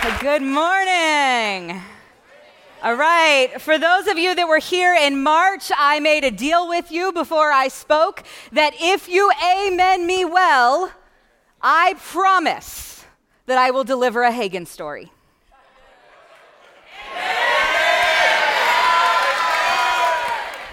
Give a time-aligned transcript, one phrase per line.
[0.00, 1.78] Good morning.
[2.82, 6.66] All right, for those of you that were here in March, I made a deal
[6.66, 10.90] with you before I spoke that if you amen me well,
[11.60, 13.04] I promise
[13.44, 15.12] that I will deliver a Hagin story.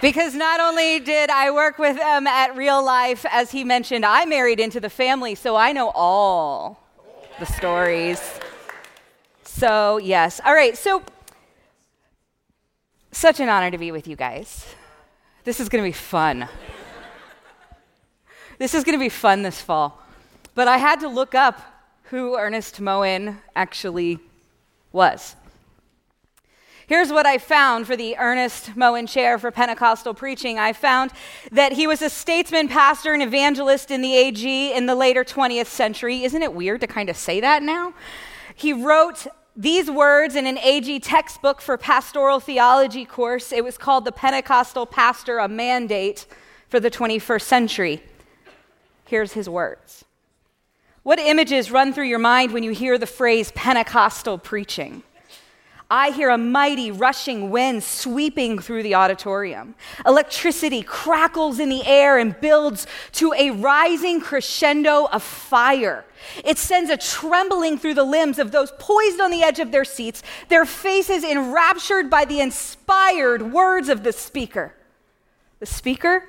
[0.01, 4.23] Because not only did I work with him at real life, as he mentioned, I
[4.23, 6.81] married into the family, so I know all
[7.39, 8.39] the stories.
[9.57, 10.39] So, yes.
[10.46, 11.02] All right, so
[13.11, 14.68] such an honor to be with you guys.
[15.46, 16.47] This is going to be fun.
[18.60, 20.00] this is going to be fun this fall.
[20.54, 21.60] But I had to look up
[22.04, 24.20] who Ernest Moen actually
[24.92, 25.36] was.
[26.86, 30.60] Here's what I found for the Ernest Moen Chair for Pentecostal Preaching.
[30.60, 31.10] I found
[31.52, 35.66] that he was a statesman, pastor, and evangelist in the AG in the later 20th
[35.66, 36.23] century.
[36.23, 37.95] Isn't it weird to kind of say that now?
[38.55, 39.25] He wrote
[39.58, 43.52] these words in an AG textbook for pastoral theology course.
[43.52, 46.27] It was called The Pentecostal Pastor A Mandate
[46.69, 48.03] for the 21st Century.
[49.05, 50.05] Here's his words
[51.02, 55.02] What images run through your mind when you hear the phrase Pentecostal preaching?
[55.89, 59.73] I hear a mighty rushing wind sweeping through the auditorium.
[60.05, 66.03] Electricity crackles in the air and builds to a rising crescendo of fire.
[66.43, 69.85] It sends a trembling through the limbs of those poised on the edge of their
[69.85, 74.73] seats, their faces enraptured by the inspired words of the speaker.
[75.59, 76.25] The speaker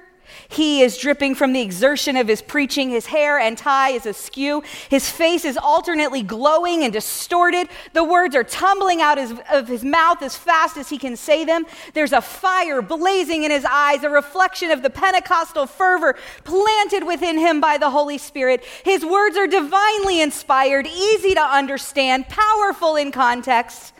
[0.49, 2.91] he is dripping from the exertion of his preaching.
[2.91, 4.63] His hair and tie is askew.
[4.89, 7.69] His face is alternately glowing and distorted.
[7.93, 11.67] The words are tumbling out of his mouth as fast as he can say them.
[11.95, 17.39] There's a fire blazing in his eyes, a reflection of the Pentecostal fervor planted within
[17.39, 18.65] him by the Holy Spirit.
[18.85, 23.93] His words are divinely inspired, easy to understand, powerful in context.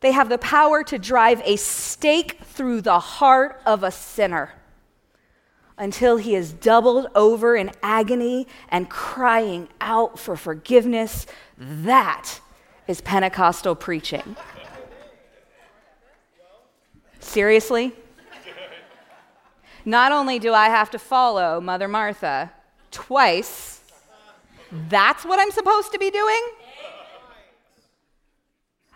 [0.00, 4.52] They have the power to drive a stake through the heart of a sinner
[5.78, 11.26] until he is doubled over in agony and crying out for forgiveness.
[11.56, 12.40] That
[12.86, 14.36] is Pentecostal preaching.
[17.20, 17.92] Seriously?
[19.84, 22.52] Not only do I have to follow Mother Martha
[22.90, 23.80] twice,
[24.88, 26.40] that's what I'm supposed to be doing?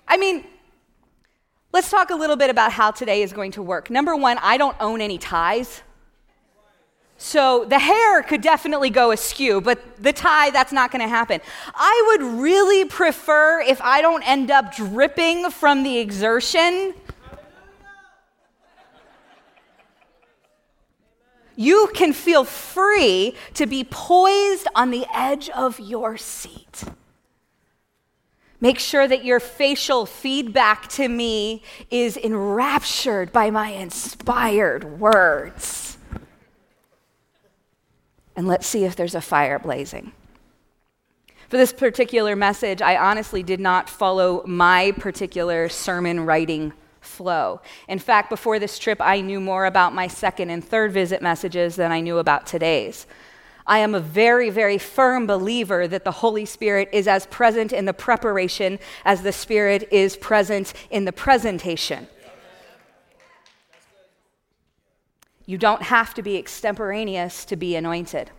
[0.06, 0.44] I mean,
[1.72, 3.88] let's talk a little bit about how today is going to work.
[3.88, 5.82] Number one, I don't own any ties.
[7.24, 11.40] So the hair could definitely go askew, but the tie, that's not going to happen.
[11.72, 16.94] I would really prefer if I don't end up dripping from the exertion.
[21.54, 26.82] You can feel free to be poised on the edge of your seat.
[28.60, 35.92] Make sure that your facial feedback to me is enraptured by my inspired words
[38.42, 40.10] and let's see if there's a fire blazing.
[41.48, 47.60] For this particular message, I honestly did not follow my particular sermon writing flow.
[47.86, 51.76] In fact, before this trip, I knew more about my second and third visit messages
[51.76, 53.06] than I knew about today's.
[53.64, 57.84] I am a very, very firm believer that the Holy Spirit is as present in
[57.84, 62.08] the preparation as the Spirit is present in the presentation.
[65.52, 68.30] You don't have to be extemporaneous to be anointed.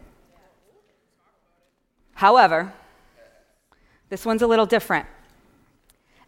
[2.15, 2.73] However,
[4.09, 5.05] this one's a little different.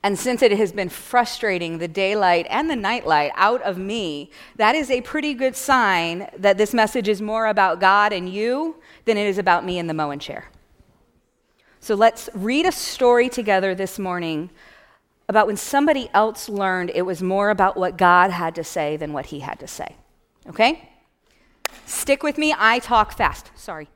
[0.03, 4.75] And since it has been frustrating the daylight and the nightlight out of me, that
[4.75, 8.75] is a pretty good sign that this message is more about God and you
[9.05, 10.51] than it is about me in the Moen chair.
[11.79, 14.51] So let's read a story together this morning
[15.27, 19.13] about when somebody else learned it was more about what God had to say than
[19.13, 19.95] what he had to say.
[20.47, 20.89] Okay?
[21.85, 23.51] Stick with me, I talk fast.
[23.55, 23.89] Sorry.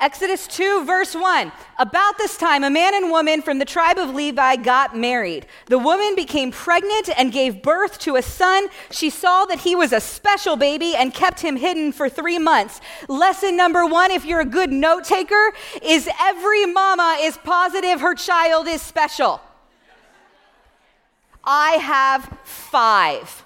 [0.00, 1.52] Exodus 2, verse 1.
[1.78, 5.44] About this time, a man and woman from the tribe of Levi got married.
[5.66, 8.68] The woman became pregnant and gave birth to a son.
[8.90, 12.80] She saw that he was a special baby and kept him hidden for three months.
[13.08, 18.14] Lesson number one, if you're a good note taker, is every mama is positive her
[18.14, 19.42] child is special.
[21.44, 23.44] I have five.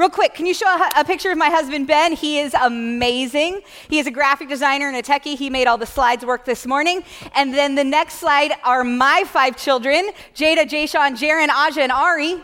[0.00, 2.14] Real quick, can you show a, a, picture of my husband, Ben?
[2.14, 3.60] He is amazing.
[3.90, 5.36] He is a graphic designer and a techie.
[5.36, 7.04] He made all the slides work this morning.
[7.34, 12.42] And then the next slide are my five children Jada, Jashawn, Jaren, Aja, and Ari.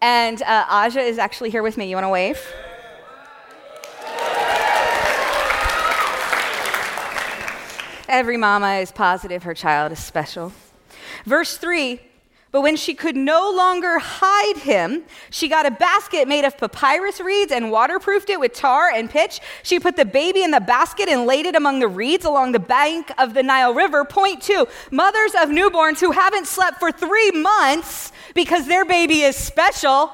[0.00, 1.90] And uh, Aja is actually here with me.
[1.90, 2.40] You want to wave?
[8.08, 10.54] Every mama is positive her child is special.
[11.26, 12.00] Verse 3
[12.52, 17.18] but when she could no longer hide him, she got a basket made of papyrus
[17.20, 19.40] reeds and waterproofed it with tar and pitch.
[19.62, 22.60] She put the baby in the basket and laid it among the reeds along the
[22.60, 24.04] bank of the Nile River.
[24.04, 29.34] Point two mothers of newborns who haven't slept for three months because their baby is
[29.34, 30.12] special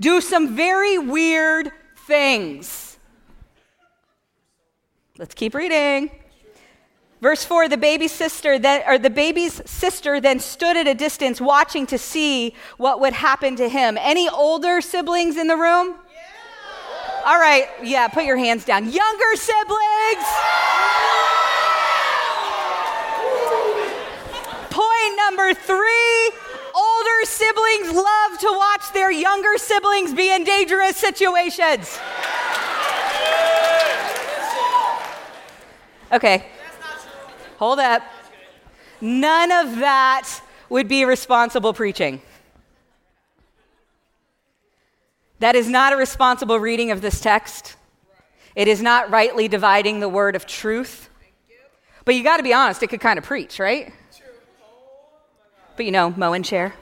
[0.00, 1.70] do some very weird
[2.06, 2.98] things.
[5.18, 6.10] Let's keep reading.
[7.20, 11.40] Verse 4 the baby's sister then, or the baby's sister then stood at a distance
[11.40, 13.98] watching to see what would happen to him.
[14.00, 15.88] Any older siblings in the room?
[15.88, 17.22] Yeah.
[17.26, 18.84] All right, yeah, put your hands down.
[18.84, 20.26] Younger siblings?
[24.70, 26.32] Point number 3
[26.74, 31.98] older siblings love to watch their younger siblings be in dangerous situations.
[36.12, 36.49] Okay.
[37.60, 38.02] Hold up.
[39.02, 40.40] None of that
[40.70, 42.22] would be responsible preaching.
[45.40, 47.76] That is not a responsible reading of this text.
[48.56, 51.10] It is not rightly dividing the word of truth.
[52.06, 53.92] But you got to be honest, it could kind of preach, right?
[55.76, 56.72] But you know, Moen chair.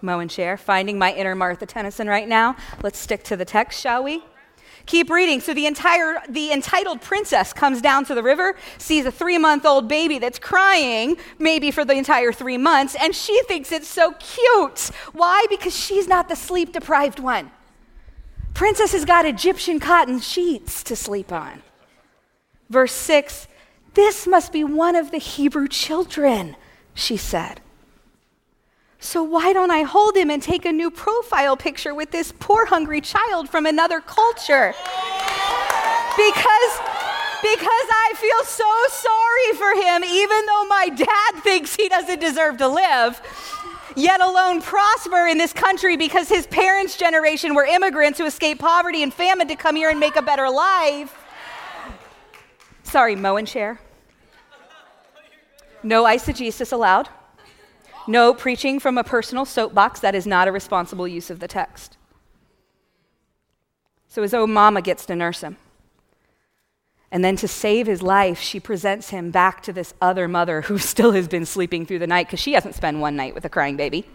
[0.00, 0.56] Mow and share.
[0.56, 2.56] Finding my inner Martha Tennison right now.
[2.82, 4.24] Let's stick to the text, shall we?
[4.90, 5.40] Keep reading.
[5.40, 10.18] So the entire the entitled princess comes down to the river, sees a 3-month-old baby
[10.18, 14.90] that's crying maybe for the entire 3 months and she thinks it's so cute.
[15.12, 15.46] Why?
[15.48, 17.52] Because she's not the sleep deprived one.
[18.52, 21.62] Princess has got Egyptian cotton sheets to sleep on.
[22.68, 23.46] Verse 6
[23.94, 26.56] This must be one of the Hebrew children,
[26.94, 27.60] she said.
[29.00, 32.66] So why don't I hold him and take a new profile picture with this poor
[32.66, 34.74] hungry child from another culture?
[36.16, 36.72] Because
[37.42, 42.58] because I feel so sorry for him even though my dad thinks he doesn't deserve
[42.58, 43.20] to live.
[43.96, 49.02] Yet alone prosper in this country because his parents' generation were immigrants who escaped poverty
[49.02, 51.16] and famine to come here and make a better life.
[52.82, 53.80] Sorry, Moen chair.
[55.82, 57.08] No eisegesis allowed.
[58.06, 60.00] No preaching from a personal soapbox.
[60.00, 61.96] That is not a responsible use of the text.
[64.08, 65.56] So his own mama gets to nurse him.
[67.12, 70.78] And then to save his life, she presents him back to this other mother who
[70.92, 73.48] still has been sleeping through the night because she hasn't spent one night with a
[73.48, 74.06] crying baby.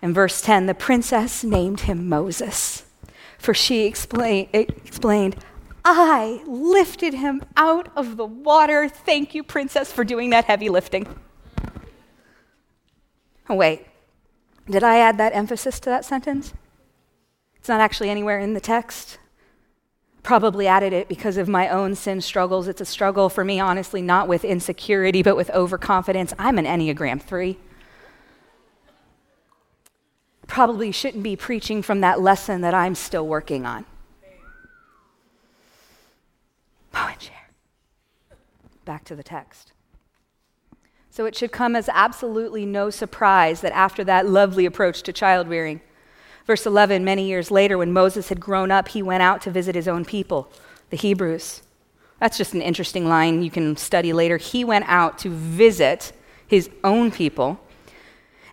[0.00, 2.84] In verse 10, the princess named him Moses,
[3.36, 5.36] for she explain, explained,
[5.84, 8.88] I lifted him out of the water.
[8.88, 11.06] Thank you, princess, for doing that heavy lifting.
[13.48, 13.86] Oh, wait,
[14.68, 16.52] did I add that emphasis to that sentence?
[17.56, 19.18] It's not actually anywhere in the text.
[20.22, 22.68] Probably added it because of my own sin struggles.
[22.68, 26.34] It's a struggle for me, honestly, not with insecurity, but with overconfidence.
[26.38, 27.56] I'm an Enneagram 3.
[30.46, 33.86] Probably shouldn't be preaching from that lesson that I'm still working on.
[36.92, 37.50] Moen chair.
[38.84, 39.72] Back to the text.
[41.18, 45.48] So it should come as absolutely no surprise that after that lovely approach to child
[45.48, 45.80] rearing,
[46.46, 49.74] verse 11, many years later, when Moses had grown up, he went out to visit
[49.74, 50.48] his own people,
[50.90, 51.62] the Hebrews.
[52.20, 54.36] That's just an interesting line you can study later.
[54.36, 56.12] He went out to visit
[56.46, 57.58] his own people.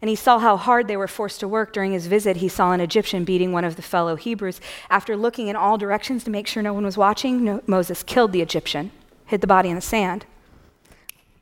[0.02, 1.72] And he saw how hard they were forced to work.
[1.72, 4.60] During his visit, he saw an Egyptian beating one of the fellow Hebrews.
[4.90, 8.42] After looking in all directions to make sure no one was watching, Moses killed the
[8.42, 8.90] Egyptian,
[9.28, 10.26] hid the body in the sand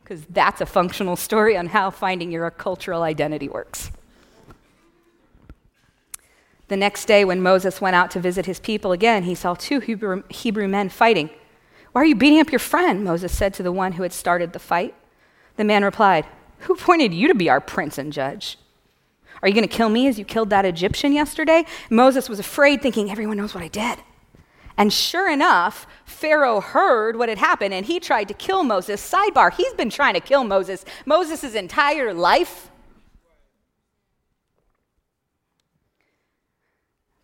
[0.04, 3.90] because that's a functional story on how finding your cultural identity works.
[6.68, 9.80] The next day, when Moses went out to visit his people again, he saw two
[9.80, 11.30] Hebrew, Hebrew men fighting.
[11.92, 13.04] Why are you beating up your friend?
[13.04, 14.96] Moses said to the one who had started the fight.
[15.56, 16.26] The man replied,
[16.60, 18.58] Who appointed you to be our prince and judge?
[19.42, 21.66] Are you going to kill me as you killed that Egyptian yesterday?
[21.90, 24.00] Moses was afraid, thinking, Everyone knows what I did.
[24.78, 29.02] And sure enough, Pharaoh heard what had happened and he tried to kill Moses.
[29.02, 32.70] Sidebar, he's been trying to kill Moses Moses' entire life.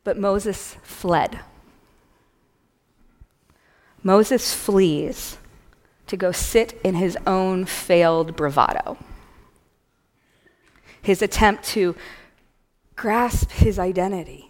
[0.03, 1.39] But Moses fled.
[4.03, 5.38] Moses flees
[6.08, 8.98] to go sit in his own failed bravado.
[11.01, 11.96] His attempt to
[12.96, 14.49] grasp his identity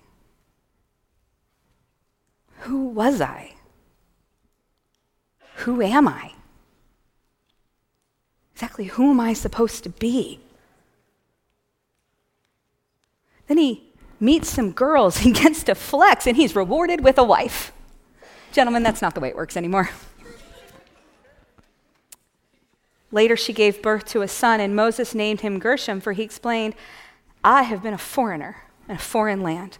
[2.59, 3.53] who was I?
[5.57, 6.33] Who am I?
[8.53, 10.39] Exactly who am I supposed to be?
[13.47, 13.83] Then he
[14.19, 17.71] meets some girls, he gets to flex, and he's rewarded with a wife.
[18.51, 19.89] Gentlemen, that's not the way it works anymore.
[23.11, 26.75] Later, she gave birth to a son, and Moses named him Gershom, for he explained,
[27.43, 29.77] I have been a foreigner in a foreign land.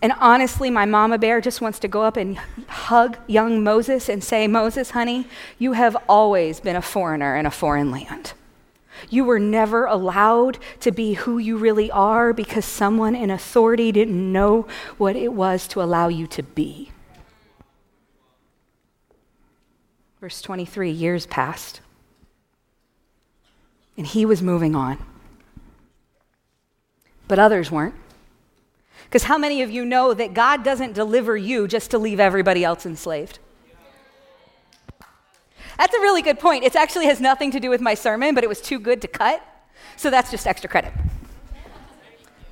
[0.00, 4.22] And honestly, my mama bear just wants to go up and hug young Moses and
[4.22, 5.26] say, Moses, honey,
[5.58, 8.32] you have always been a foreigner in a foreign land.
[9.10, 14.32] You were never allowed to be who you really are because someone in authority didn't
[14.32, 14.66] know
[14.98, 16.90] what it was to allow you to be.
[20.20, 21.80] Verse 23 years passed,
[23.96, 24.98] and he was moving on.
[27.26, 27.94] But others weren't.
[29.14, 32.64] Because how many of you know that God doesn't deliver you just to leave everybody
[32.64, 33.38] else enslaved?
[35.78, 36.64] That's a really good point.
[36.64, 39.06] It actually has nothing to do with my sermon, but it was too good to
[39.06, 39.40] cut.
[39.94, 40.92] So that's just extra credit.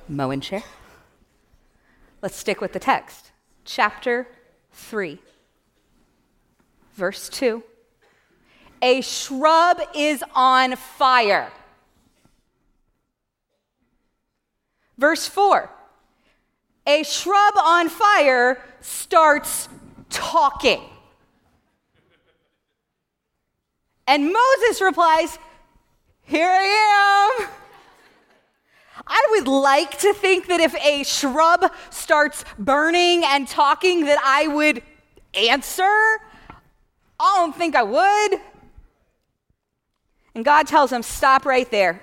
[0.07, 0.63] Moen chair.
[2.21, 3.33] Let's stick with the text.
[3.65, 4.25] Chapter
[4.71, 5.19] 3,
[6.93, 7.61] verse 2.
[8.81, 11.51] A shrub is on fire.
[14.97, 15.69] Verse 4
[16.85, 19.69] A shrub on fire starts
[20.09, 20.81] talking.
[24.05, 25.37] And Moses replies,
[26.23, 27.47] Here I am.
[29.07, 34.47] I would like to think that if a shrub starts burning and talking, that I
[34.47, 34.83] would
[35.33, 36.19] answer.
[37.19, 38.39] I don't think I would.
[40.35, 42.01] And God tells him, Stop right there.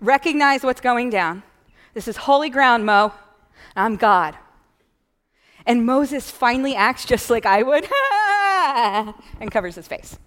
[0.00, 1.42] Recognize what's going down.
[1.92, 3.12] This is holy ground, Mo.
[3.76, 4.36] I'm God.
[5.66, 7.84] And Moses finally acts just like I would
[9.40, 10.18] and covers his face.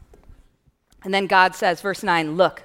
[1.03, 2.63] And then God says, verse 9, Look,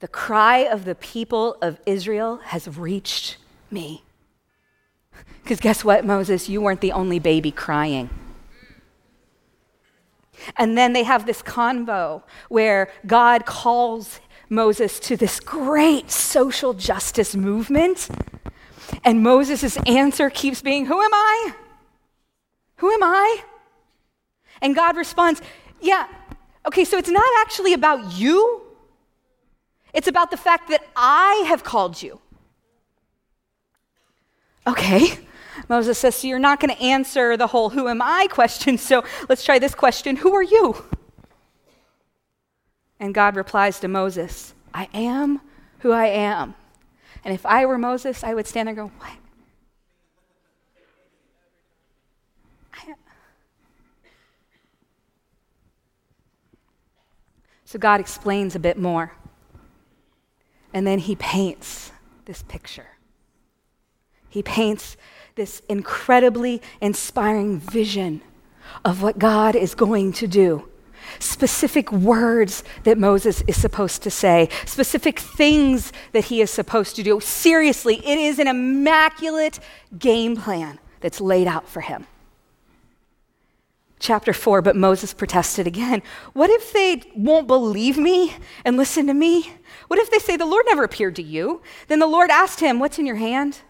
[0.00, 3.36] the cry of the people of Israel has reached
[3.70, 4.02] me.
[5.42, 6.48] Because guess what, Moses?
[6.48, 8.10] You weren't the only baby crying.
[10.56, 17.34] And then they have this convo where God calls Moses to this great social justice
[17.36, 18.08] movement.
[19.04, 21.54] And Moses' answer keeps being, Who am I?
[22.76, 23.42] Who am I?
[24.60, 25.40] And God responds,
[25.80, 26.06] Yeah,
[26.66, 28.62] okay, so it's not actually about you,
[29.92, 32.20] it's about the fact that I have called you.
[34.66, 35.18] Okay.
[35.68, 39.04] Moses says, So you're not going to answer the whole who am I question, so
[39.28, 40.84] let's try this question Who are you?
[43.00, 45.40] And God replies to Moses, I am
[45.80, 46.54] who I am.
[47.24, 49.16] And if I were Moses, I would stand there and go, What?
[57.72, 59.12] So God explains a bit more.
[60.74, 61.90] And then he paints
[62.26, 62.98] this picture.
[64.28, 64.98] He paints
[65.36, 68.20] this incredibly inspiring vision
[68.84, 70.68] of what God is going to do.
[71.18, 77.02] Specific words that Moses is supposed to say, specific things that he is supposed to
[77.02, 77.20] do.
[77.20, 79.58] Seriously, it is an immaculate
[79.98, 82.06] game plan that's laid out for him
[84.02, 86.02] chapter 4, but Moses protested again.
[86.34, 89.50] What if they won't believe me and listen to me?
[89.88, 91.62] What if they say, The Lord never appeared to you?
[91.88, 93.60] Then the Lord asked him, What's in your hand?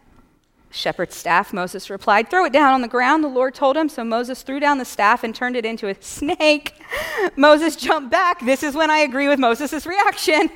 [0.73, 2.31] Shepherd's staff, Moses replied.
[2.31, 3.91] Throw it down on the ground, the Lord told him.
[3.91, 6.75] So Moses threw down the staff and turned it into a snake.
[7.37, 8.45] Moses jumped back.
[8.45, 10.51] This is when I agree with Moses' reaction.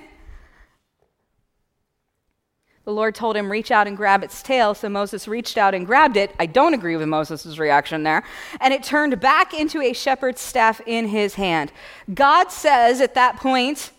[2.87, 4.73] The Lord told him, Reach out and grab its tail.
[4.73, 6.35] So Moses reached out and grabbed it.
[6.39, 8.23] I don't agree with Moses' reaction there.
[8.61, 11.73] And it turned back into a shepherd's staff in his hand.
[12.15, 13.91] God says at that point,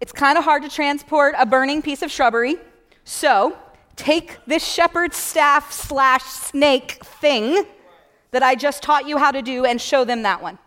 [0.00, 2.56] It's kind of hard to transport a burning piece of shrubbery.
[3.04, 3.56] So
[4.00, 7.64] take this shepherd's staff slash snake thing
[8.30, 10.58] that I just taught you how to do and show them that one.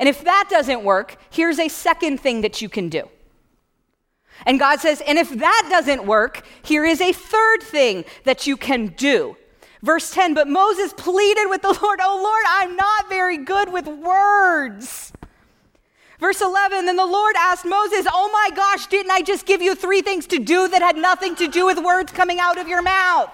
[0.00, 3.08] And if that doesn't work, here's a second thing that you can do.
[4.44, 8.56] And God says, and if that doesn't work, here is a third thing that you
[8.56, 9.36] can do.
[9.82, 13.86] Verse 10 But Moses pleaded with the Lord, Oh Lord, I'm not very good with
[13.86, 15.12] words.
[16.18, 19.74] Verse 11 Then the Lord asked Moses, Oh my gosh, didn't I just give you
[19.74, 22.82] three things to do that had nothing to do with words coming out of your
[22.82, 23.30] mouth?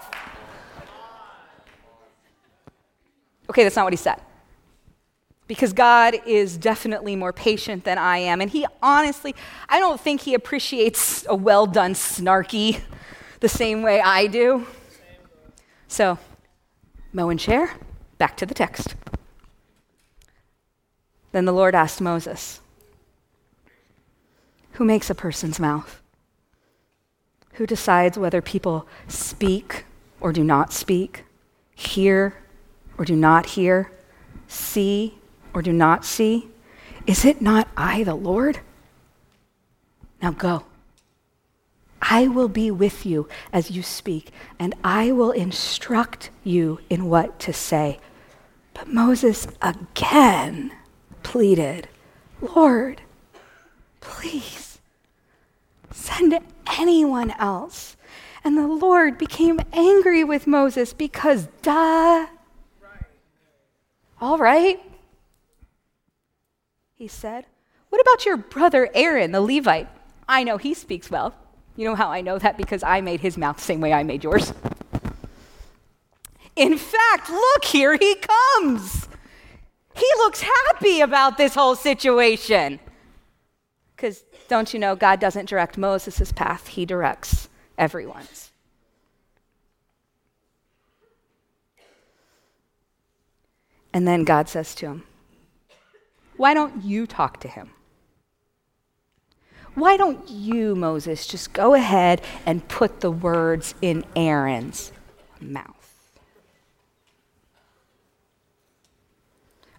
[3.50, 4.20] Okay, that's not what he said
[5.46, 8.40] because God is definitely more patient than I am.
[8.40, 9.34] And he honestly,
[9.68, 12.80] I don't think he appreciates a well done snarky
[13.40, 14.66] the same way I do.
[15.86, 16.18] So,
[17.12, 17.74] Moen chair,
[18.18, 18.94] back to the text.
[21.32, 22.60] Then the Lord asked Moses,
[24.74, 26.00] Who makes a person's mouth?
[27.54, 29.84] Who decides whether people speak
[30.20, 31.24] or do not speak,
[31.74, 32.34] hear
[32.98, 33.92] or do not hear,
[34.48, 35.18] see
[35.52, 36.48] or do not see?
[37.06, 38.60] Is it not I, the Lord?
[40.20, 40.64] Now go.
[42.02, 47.38] I will be with you as you speak, and I will instruct you in what
[47.40, 47.98] to say.
[48.74, 50.72] But Moses again
[51.22, 51.88] pleaded,
[52.40, 53.00] Lord,
[54.04, 54.78] please
[55.90, 56.38] send
[56.78, 57.96] anyone else.
[58.44, 62.26] And the Lord became angry with Moses because, duh.
[64.20, 64.80] All right,
[66.94, 67.46] he said.
[67.88, 69.88] What about your brother Aaron, the Levite?
[70.28, 71.34] I know he speaks well.
[71.76, 72.56] You know how I know that?
[72.56, 74.52] Because I made his mouth the same way I made yours.
[76.56, 79.08] In fact, look, here he comes.
[79.94, 82.80] He looks happy about this whole situation.
[83.96, 87.48] Because don't you know, God doesn't direct Moses' path, he directs
[87.78, 88.50] everyone's.
[93.92, 95.04] And then God says to him,
[96.36, 97.70] Why don't you talk to him?
[99.74, 104.92] Why don't you, Moses, just go ahead and put the words in Aaron's
[105.40, 105.74] mouth?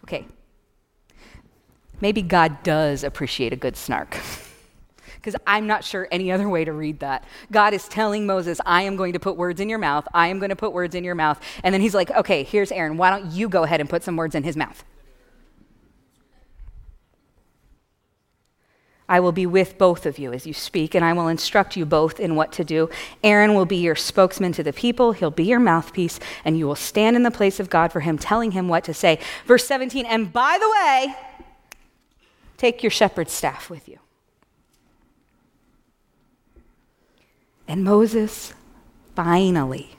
[0.03, 0.25] Okay.
[2.01, 4.17] Maybe God does appreciate a good snark.
[5.15, 7.23] Because I'm not sure any other way to read that.
[7.51, 10.07] God is telling Moses, I am going to put words in your mouth.
[10.13, 11.41] I am going to put words in your mouth.
[11.63, 12.95] And then he's like, okay, here's Aaron.
[12.95, 14.83] Why don't you go ahead and put some words in his mouth?
[19.07, 21.85] I will be with both of you as you speak, and I will instruct you
[21.85, 22.89] both in what to do.
[23.23, 26.75] Aaron will be your spokesman to the people, he'll be your mouthpiece, and you will
[26.75, 29.19] stand in the place of God for him, telling him what to say.
[29.45, 31.15] Verse 17, and by the way,
[32.57, 33.99] take your shepherd's staff with you.
[37.67, 38.53] And Moses
[39.15, 39.97] finally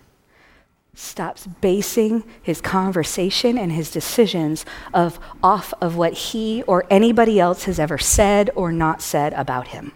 [0.95, 7.65] stops basing his conversation and his decisions of, off of what he or anybody else
[7.65, 9.93] has ever said or not said about him.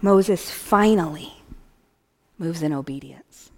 [0.00, 1.42] Moses finally
[2.38, 3.50] moves in obedience.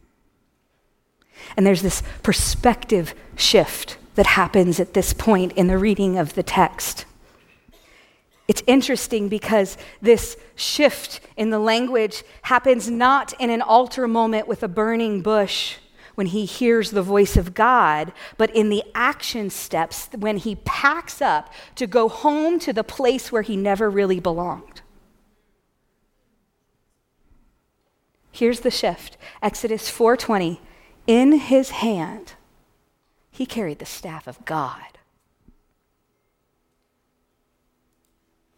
[1.56, 6.42] And there's this perspective shift that happens at this point in the reading of the
[6.42, 7.04] text.
[8.48, 14.62] It's interesting because this shift in the language happens not in an altar moment with
[14.62, 15.76] a burning bush
[16.14, 21.22] when he hears the voice of God, but in the action steps when he packs
[21.22, 24.82] up to go home to the place where he never really belonged.
[28.30, 29.16] Here's the shift.
[29.42, 30.60] Exodus 4:20.
[31.06, 32.34] In his hand
[33.30, 34.98] he carried the staff of God.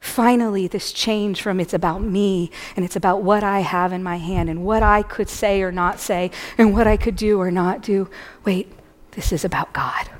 [0.04, 4.16] Finally this change from it's about me and it's about what I have in my
[4.16, 7.50] hand and what I could say or not say and what I could do or
[7.50, 8.10] not do.
[8.44, 8.70] Wait,
[9.12, 10.10] this is about God.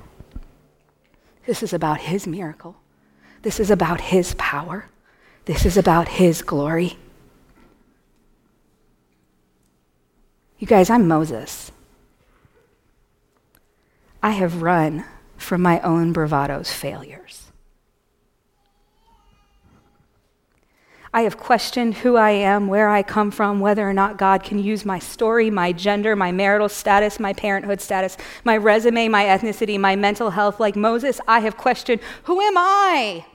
[1.46, 2.76] This is about His miracle.
[3.42, 4.88] This is about His power.
[5.44, 6.96] This is about His glory.
[10.58, 11.70] You guys, I'm Moses.
[14.22, 15.04] I have run
[15.36, 17.52] from my own bravado's failures.
[21.14, 24.59] I have questioned who I am, where I come from, whether or not God can
[24.59, 29.79] use my story, my gender, my marital status, my parenthood status, my resume, my ethnicity,
[29.79, 30.59] my mental health.
[30.59, 33.27] Like Moses, I have questioned who am I?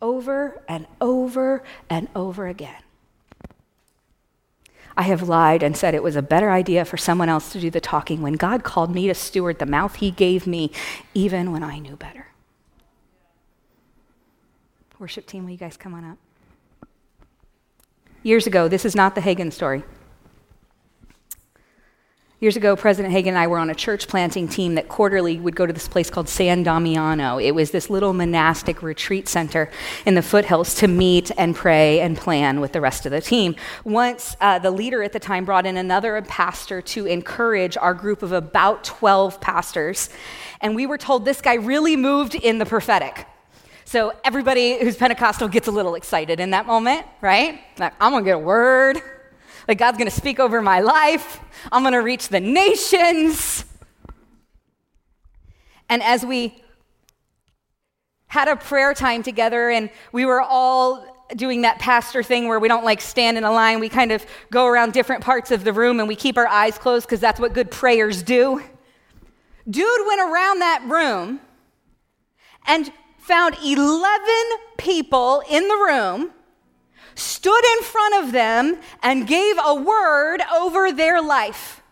[0.00, 2.82] Over and over and over again.
[4.96, 7.68] I have lied and said it was a better idea for someone else to do
[7.68, 10.72] the talking when God called me to steward the mouth He gave me,
[11.12, 12.28] even when I knew better.
[14.98, 16.16] Worship team, will you guys come on up?
[18.26, 19.84] Years ago, this is not the Hagin story.
[22.40, 25.56] Years ago, President Hagin and I were on a church planting team that quarterly would
[25.56, 27.38] go to this place called San Damiano.
[27.38, 29.70] It was this little monastic retreat center
[30.04, 33.54] in the foothills to meet and pray and plan with the rest of the team.
[33.84, 38.22] Once uh, the leader at the time brought in another pastor to encourage our group
[38.22, 40.10] of about 12 pastors,
[40.60, 43.26] and we were told this guy really moved in the prophetic.
[43.88, 47.60] So everybody who's Pentecostal gets a little excited in that moment, right?
[47.78, 49.00] Like, I'm going to get a word.
[49.68, 51.38] Like, God's going to speak over my life.
[51.70, 53.64] I'm going to reach the nations.
[55.88, 56.64] And as we
[58.26, 62.66] had a prayer time together and we were all doing that pastor thing where we
[62.66, 65.72] don't like stand in a line, we kind of go around different parts of the
[65.72, 68.60] room and we keep our eyes closed because that's what good prayers do.
[69.70, 71.38] Dude went around that room
[72.66, 72.90] and
[73.26, 74.30] found 11
[74.78, 76.30] people in the room,
[77.16, 81.82] stood in front of them, and gave a word over their life.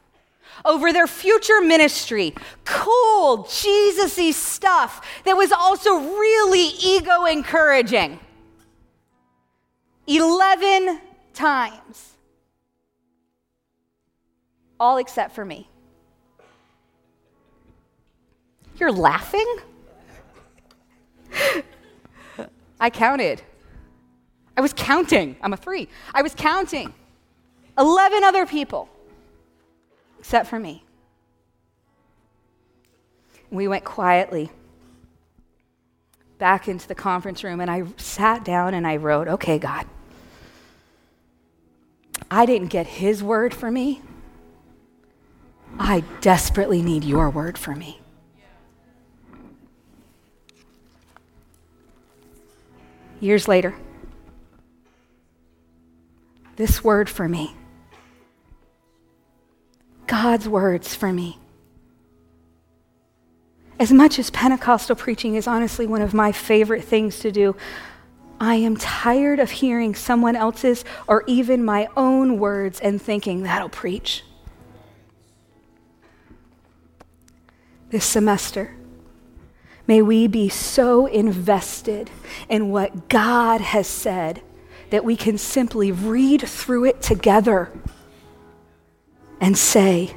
[0.64, 2.34] over their future ministry.
[2.64, 8.18] Cool, Jesus y stuff that was also really ego encouraging.
[10.06, 11.00] 11
[11.34, 12.16] times.
[14.80, 15.68] All except for me.
[18.78, 19.58] You're laughing?
[22.84, 23.40] I counted.
[24.58, 25.36] I was counting.
[25.40, 25.88] I'm a three.
[26.12, 26.92] I was counting.
[27.78, 28.90] 11 other people,
[30.18, 30.84] except for me.
[33.50, 34.50] We went quietly
[36.36, 39.86] back into the conference room and I sat down and I wrote, Okay, God,
[42.30, 44.02] I didn't get his word for me.
[45.78, 48.02] I desperately need your word for me.
[53.24, 53.74] Years later,
[56.56, 57.56] this word for me,
[60.06, 61.38] God's words for me.
[63.80, 67.56] As much as Pentecostal preaching is honestly one of my favorite things to do,
[68.38, 73.70] I am tired of hearing someone else's or even my own words and thinking that'll
[73.70, 74.22] preach.
[77.88, 78.76] This semester,
[79.86, 82.10] may we be so invested
[82.48, 84.42] in what God has said
[84.90, 87.70] that we can simply read through it together
[89.40, 90.16] and say,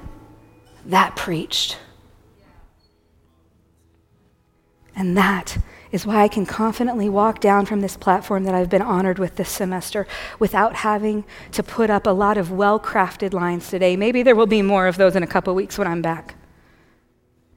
[0.86, 1.78] That preached.
[4.96, 5.58] And that
[5.92, 9.36] is why I can confidently walk down from this platform that I've been honored with
[9.36, 10.08] this semester
[10.40, 13.96] without having to put up a lot of well crafted lines today.
[13.96, 16.37] Maybe there will be more of those in a couple weeks when I'm back.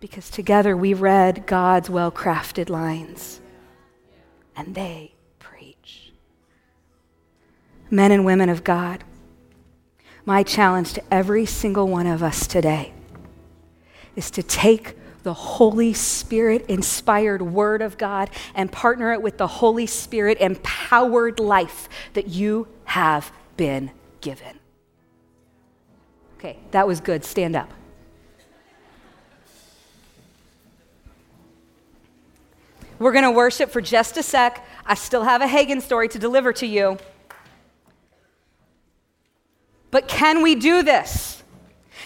[0.00, 3.40] Because together we read God's well crafted lines,
[4.56, 6.12] and they preach.
[7.90, 9.04] Men and women of God,
[10.24, 12.92] my challenge to every single one of us today
[14.16, 19.46] is to take the Holy Spirit inspired Word of God and partner it with the
[19.46, 23.90] Holy Spirit empowered life that you have been
[24.22, 24.58] given.
[26.38, 27.22] Okay, that was good.
[27.22, 27.70] Stand up.
[33.00, 34.62] We're going to worship for just a sec.
[34.84, 36.98] I still have a Hagin story to deliver to you.
[39.90, 41.29] But can we do this?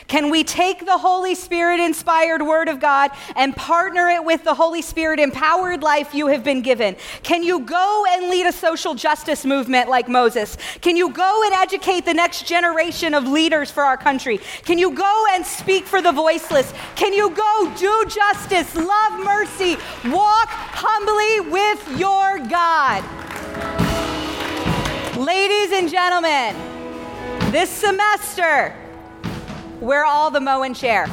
[0.06, 4.54] Can we take the Holy Spirit inspired Word of God and partner it with the
[4.54, 6.96] Holy Spirit empowered life you have been given?
[7.22, 10.58] Can you go and lead a social justice movement like Moses?
[10.82, 14.40] Can you go and educate the next generation of leaders for our country?
[14.64, 16.72] Can you go and speak for the voiceless?
[16.96, 23.02] Can you go do justice, love mercy, walk humbly with your God?
[25.16, 26.54] Ladies and gentlemen,
[27.50, 28.74] this semester,
[29.84, 31.06] we're all the Moen chair.